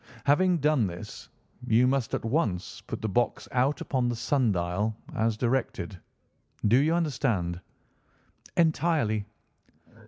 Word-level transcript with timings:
Having 0.23 0.57
done 0.57 0.87
this, 0.87 1.29
you 1.67 1.85
must 1.85 2.15
at 2.15 2.25
once 2.25 2.81
put 2.87 3.03
the 3.03 3.07
box 3.07 3.47
out 3.51 3.81
upon 3.81 4.09
the 4.09 4.15
sundial, 4.15 4.95
as 5.13 5.37
directed. 5.37 5.99
Do 6.67 6.77
you 6.77 6.95
understand?" 6.95 7.61
"Entirely." 8.57 9.27